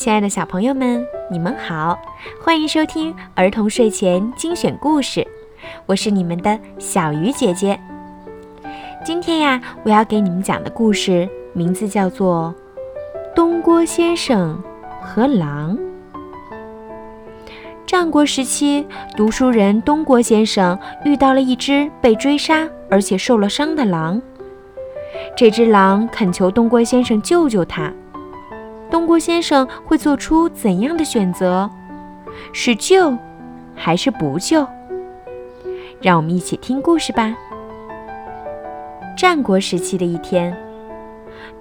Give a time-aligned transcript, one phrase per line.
[0.00, 2.00] 亲爱的小朋友们，你们好，
[2.42, 5.28] 欢迎收听儿童睡前精选故事，
[5.84, 7.78] 我是你们的小鱼姐姐。
[9.04, 12.54] 今天呀，我要给你们讲的故事名字叫做
[13.36, 14.58] 《东郭先生
[15.02, 15.76] 和狼》。
[17.86, 18.86] 战国时期，
[19.18, 24.22] 读书人东郭先生遇到了一只被追杀而且受了伤的狼。
[25.36, 27.92] 这只狼恳求东郭先生救救他。
[28.90, 31.70] 东郭先生会做出怎样的选择？
[32.52, 33.16] 是救，
[33.74, 34.66] 还是不救？
[36.00, 37.34] 让我们一起听故事吧。
[39.16, 40.56] 战国时期的一天，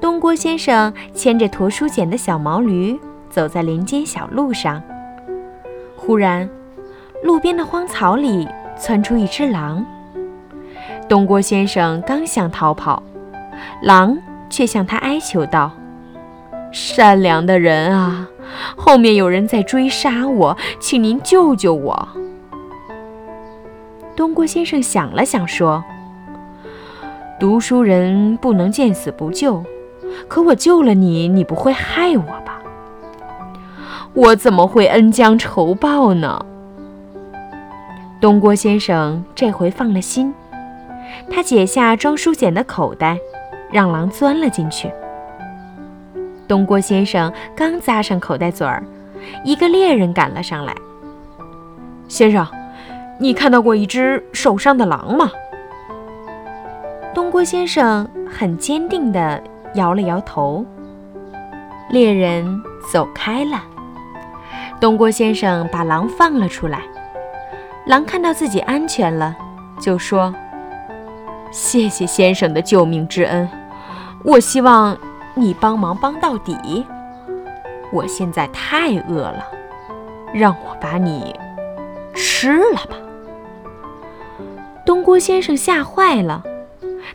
[0.00, 2.98] 东郭先生牵着驮书简的小毛驴，
[3.28, 4.82] 走在林间小路上。
[5.96, 6.48] 忽然，
[7.22, 8.48] 路边的荒草里
[8.78, 9.84] 窜出一只狼。
[11.08, 13.02] 东郭先生刚想逃跑，
[13.82, 14.16] 狼
[14.48, 15.72] 却向他哀求道。
[16.78, 18.28] 善良的人啊，
[18.76, 22.08] 后面有人在追杀我，请您救救我。
[24.14, 25.82] 东郭先生想了想，说
[27.40, 29.64] ：“读书人不能见死不救，
[30.28, 32.60] 可我救了你，你不会害我吧？
[34.14, 36.46] 我怎么会恩将仇报呢？”
[38.22, 40.32] 东郭先生这回放了心，
[41.28, 43.18] 他解下装书简的口袋，
[43.72, 44.88] 让狼钻了进去。
[46.48, 48.82] 东郭先生刚扎上口袋嘴儿，
[49.44, 50.74] 一个猎人赶了上来。
[52.08, 52.46] 先生，
[53.20, 55.30] 你看到过一只受伤的狼吗？
[57.14, 59.42] 东郭先生很坚定地
[59.74, 60.64] 摇了摇头。
[61.90, 63.62] 猎人走开了。
[64.80, 66.82] 东郭先生把狼放了出来。
[67.86, 69.36] 狼看到自己安全了，
[69.80, 70.34] 就说
[71.50, 73.48] ：“谢谢先生的救命之恩，
[74.24, 74.96] 我希望。”
[75.38, 76.84] 你帮忙帮到底，
[77.92, 79.46] 我现在太饿了，
[80.34, 81.34] 让我把你
[82.12, 82.96] 吃了吧。
[84.84, 86.42] 东郭先生吓坏了，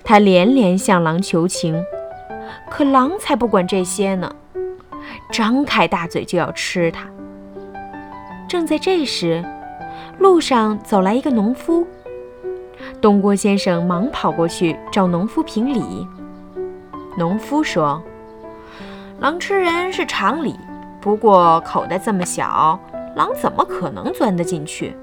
[0.04, 1.84] 他连连向狼求情，
[2.70, 4.34] 可狼才不管这些呢，
[5.32, 7.06] 张开大嘴就要吃他。
[8.48, 9.44] 正在这时，
[10.18, 11.86] 路上走来一个农夫，
[13.02, 16.08] 东郭先生忙跑过去找农夫评理。
[17.18, 18.02] 农夫说。
[19.24, 20.54] 狼吃人是常理，
[21.00, 22.78] 不过口袋这么小，
[23.16, 24.94] 狼怎么可能钻得进去？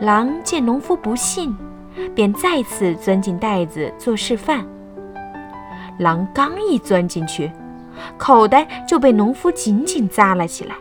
[0.00, 1.54] 狼见农夫不信，
[2.14, 4.64] 便再次钻进袋子做示范。
[5.98, 7.52] 狼刚一钻进去，
[8.16, 10.74] 口袋就被农夫紧紧扎了起来。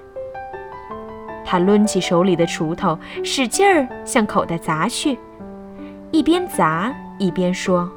[1.44, 5.20] 他抡起手里的锄头，使劲儿向口袋砸去，
[6.12, 7.92] 一边砸一边说：“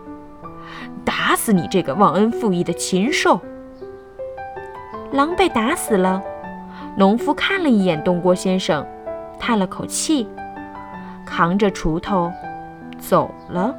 [1.06, 3.40] 打死你这个忘恩负义的禽兽！”
[5.12, 6.22] 狼被打死了，
[6.96, 8.86] 农夫看了一眼东郭先生，
[9.38, 10.28] 叹了口气，
[11.24, 12.30] 扛着锄头
[12.98, 13.74] 走了。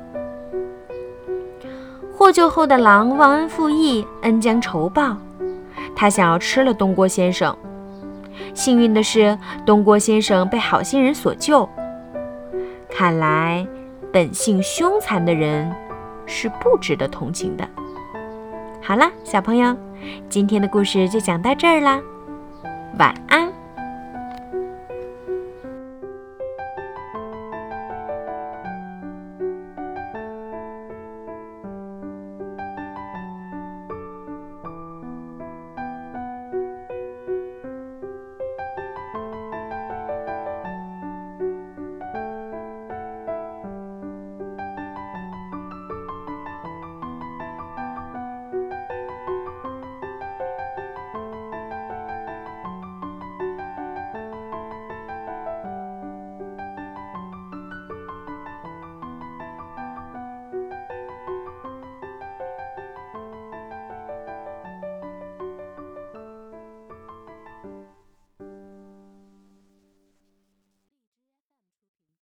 [2.13, 5.17] 获救后的狼忘恩负义，恩将仇报，
[5.95, 7.55] 他想要吃了东郭先生。
[8.53, 11.69] 幸运的是，东郭先生被好心人所救。
[12.89, 13.67] 看来，
[14.11, 15.71] 本性凶残的人
[16.25, 17.67] 是不值得同情的。
[18.87, 19.75] 好啦，小朋友。
[20.29, 21.99] 今天的故事就讲到这儿啦，
[22.97, 23.46] 晚安。